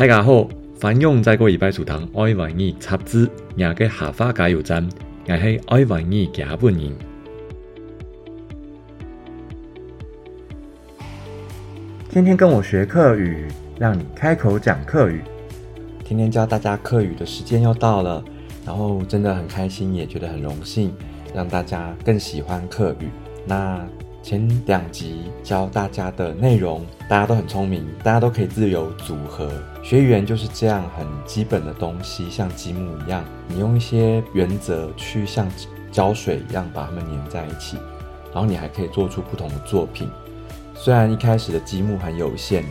[0.00, 0.48] 大家好，
[0.80, 4.88] 欢迎再过礼拜收听爱玩意插枝廿个下花加油站，
[5.28, 6.90] 我是爱玩意加本人。
[12.08, 13.46] 天天跟我学客语，
[13.78, 15.20] 让你开口讲客语。
[16.02, 18.24] 天天教大家客语的时间又到了，
[18.64, 20.94] 然后真的很开心，也觉得很荣幸，
[21.34, 23.10] 让大家更喜欢客语。
[23.44, 23.86] 那
[24.22, 29.50] 前两集教大家的内容，大家都很聪明，大家都可以自由组合。
[29.82, 35.50] 学语言就是这样很基本的东西，像积木一样，你用一些原则去像
[35.90, 37.78] 胶水一样把它们粘在一起，
[38.32, 40.08] 然后你还可以做出不同的作品。
[40.74, 42.62] 虽然一开始的积木很有限，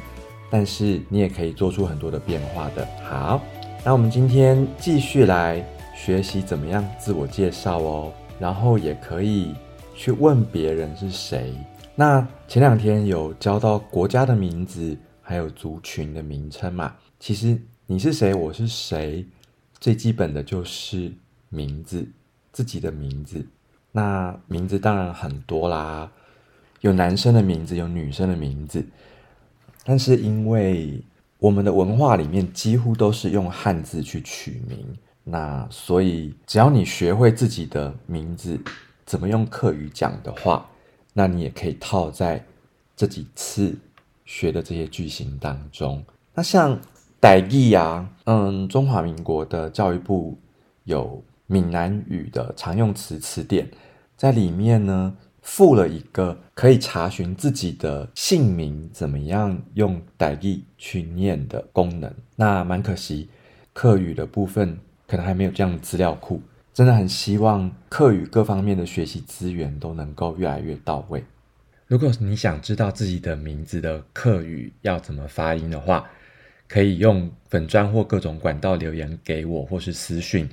[0.52, 2.88] 但是你也可以做出很多的变化的。
[3.04, 3.42] 好，
[3.84, 9.56] 那我们今天继续来学习怎么样自我介绍哦，然后也可以。
[10.00, 11.54] 去问别人是谁？
[11.94, 16.96] 那前两天有教到国家的名字，还有族群的名称嘛？
[17.20, 19.26] 其实你是谁，我是谁，
[19.78, 21.12] 最基本的就是
[21.50, 22.08] 名字，
[22.54, 23.46] 自己的名字。
[23.92, 26.10] 那名字当然很多啦，
[26.80, 28.82] 有男生的名字，有女生的名字。
[29.84, 31.04] 但是因为
[31.40, 38.58] 我们的文化里面几乎都是用汉字去取名，那所以只要你学会自己的名字。
[39.10, 40.70] 怎么用客语讲的话，
[41.14, 42.46] 那你也可以套在
[42.96, 43.76] 这几次
[44.24, 46.06] 学的这些句型当中。
[46.36, 46.80] 那像
[47.20, 50.38] 傣语啊，嗯，中华民国的教育部
[50.84, 53.68] 有闽南语的常用词词典，
[54.16, 62.14] 在里面呢附了一个可以查询自己的姓名怎么样用傣语去念的功能。
[62.36, 63.28] 那蛮可惜，
[63.74, 66.40] 客语的部分可能还没有这样的资料库。
[66.80, 71.22] 真的很希望课语各方面的学习资源都能够越来越到位。
[71.88, 76.10] 如果你想知道自己的名字的课语要怎么发音的话，
[76.70, 80.48] 可以用粉砖或各种管道留言给我，或是私讯，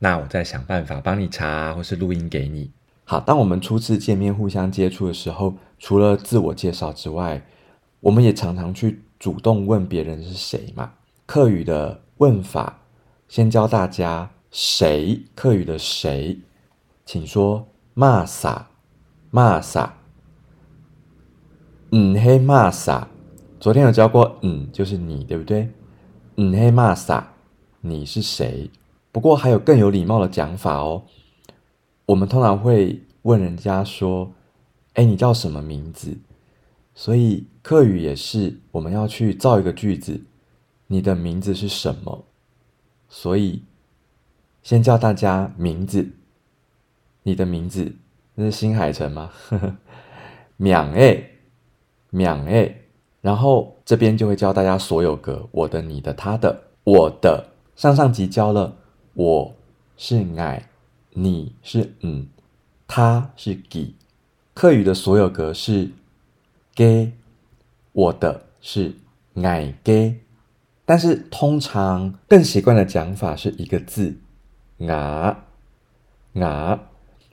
[0.00, 2.72] 那我再想办法帮你查，或是录音给你。
[3.04, 7.40] 好，当我们初次见面、互相接触的时候，除了自我介绍之外，
[8.00, 10.94] 我们也常常去主动问别人是谁嘛。
[11.24, 12.80] 课语的问法，
[13.28, 14.28] 先教大家。
[14.50, 15.22] 谁？
[15.34, 16.38] 客语的谁？
[17.04, 17.66] 请说。
[17.94, 18.68] 玛莎，
[19.30, 19.98] 玛莎。
[21.90, 23.08] 嗯嘿，玛莎。
[23.58, 25.68] 昨天有教过，嗯，就是你，对不对？
[26.36, 27.32] 嗯嘿，玛莎，
[27.80, 28.70] 你是谁？
[29.10, 31.02] 不过还有更有礼貌的讲法哦。
[32.06, 34.30] 我们通常会问人家说
[34.94, 36.16] ：“哎，你叫什么名字？”
[36.94, 40.20] 所以客语也是，我们要去造一个句子
[40.86, 42.24] ：“你的名字是什么？”
[43.10, 43.64] 所以。
[44.68, 46.10] 先叫大家名字，
[47.22, 47.90] 你的名字，
[48.34, 49.32] 那是新海诚吗？
[50.60, 51.38] 秒诶，
[52.10, 52.82] 秒诶，
[53.22, 56.64] 然后这边就会教大家所有格，我的、你的、他的。
[56.84, 57.46] 我的
[57.76, 58.76] 上上集教了，
[59.14, 59.54] 我
[59.96, 60.68] 是矮，
[61.14, 62.26] 你是嗯，
[62.86, 63.94] 他是给。
[64.52, 65.92] 客语的所有格是
[66.74, 67.12] 给，
[67.92, 68.96] 我的是
[69.36, 70.16] 矮给，
[70.84, 74.18] 但是通常更习惯的讲法是一个字。
[74.86, 75.44] 啊
[76.34, 76.80] 啊，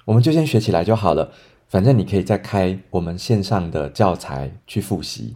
[0.05, 1.31] 我们就先学起来就好了。
[1.67, 5.35] 反正你可以再开我们线上的教材去复习。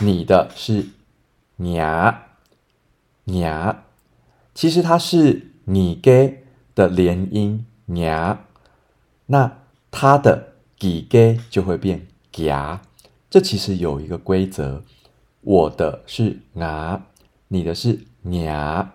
[0.00, 0.86] 你的是
[1.58, 2.26] 呀
[3.26, 3.84] 呀，
[4.54, 6.44] 其实它是你给
[6.74, 8.46] 的连音呀，
[9.26, 9.58] 那
[9.90, 12.80] 它的给给就会变夹。
[13.28, 14.82] 这其实有一个规则，
[15.40, 17.06] 我的是啊，
[17.48, 18.94] 你的是呀，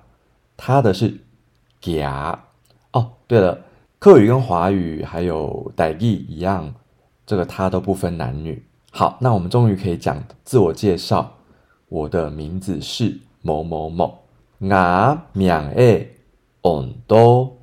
[0.58, 1.20] 他的是。
[1.88, 2.38] 嗲
[2.92, 3.64] 哦，对了，
[3.98, 6.74] 客语跟华语还有傣语一样，
[7.26, 8.66] 这个它都不分男女。
[8.92, 11.34] 好，那我们终于可以讲自我介绍。
[11.90, 14.20] 我的名字是某某某。
[14.60, 16.16] 我名诶
[16.64, 17.58] ，on 多。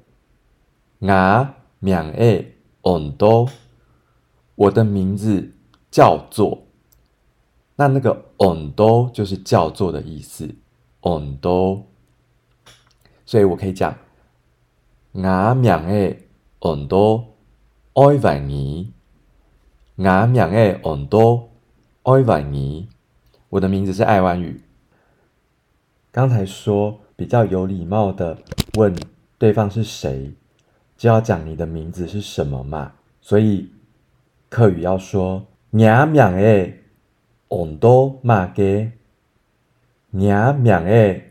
[1.00, 1.48] 我
[1.80, 3.48] 名诶，on 多。
[4.54, 5.52] 我的名字
[5.90, 6.62] 叫做，
[7.76, 10.48] 那那个 on 多就是叫做的意思
[11.02, 11.84] ，on 多。
[13.26, 13.94] 所以我可以讲。
[15.16, 16.26] 我名诶，
[16.60, 17.36] 很多
[17.94, 18.92] 爱万尼。
[19.94, 21.50] 我名诶，很多
[22.02, 22.88] 爱万尼。
[23.48, 24.60] 我的名字是爱万宇。
[26.10, 28.36] 刚才说比较有礼貌的
[28.76, 28.92] 问
[29.38, 30.34] 对方是谁，
[30.96, 32.94] 就要讲你的名字是什么嘛。
[33.20, 33.70] 所以
[34.48, 36.82] 客语要说：我名诶，
[37.48, 38.90] 很多马给。
[40.10, 41.30] 我名诶，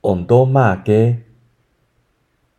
[0.00, 1.18] 很多马给。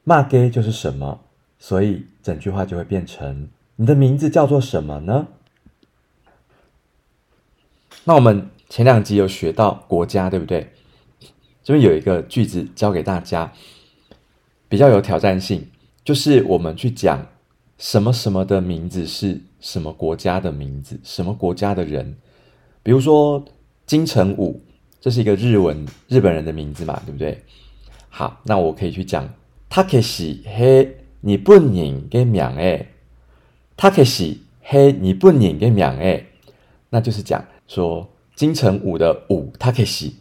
[0.09, 1.21] 骂给就是什么，
[1.59, 5.27] 所以整句话就会变成你的名字叫做什么呢？
[8.05, 10.73] 那我们前两集有学到国家，对不对？
[11.61, 13.53] 这边有一个句子教给大家，
[14.67, 15.67] 比较有挑战性，
[16.03, 17.23] 就是我们去讲
[17.77, 22.17] 什么什么的名字是什么国家的名字，什么国家的人，
[22.81, 23.45] 比如说
[23.85, 24.59] 金城武，
[24.99, 27.43] 这是一个日文日本人的名字嘛，对不对？
[28.09, 29.31] 好，那我可以去讲
[29.69, 32.87] 他可是嘿日本人嘅名诶，
[33.77, 36.27] 他可是嘿日本人嘅名诶，
[36.89, 40.11] 那就是讲说金城武的武他可是。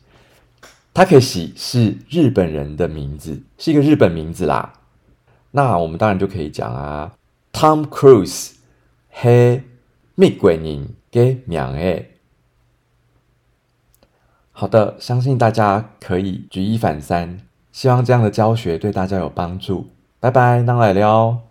[0.95, 4.81] Takeshi 是日本人的名字，是一个日本名字啦。
[5.53, 7.15] 那我们当然就可以讲啊
[7.53, 8.55] ，Tom Cruise
[9.09, 9.63] 嘿，
[10.17, 12.15] 美国人嘅名诶。
[14.51, 17.39] 好的，相信大家可以举一反三，
[17.79, 19.87] 希望这样的教学对大家有帮助。
[20.19, 21.48] 拜拜，那来了。